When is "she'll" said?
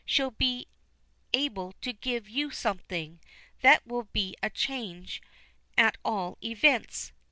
0.03-0.31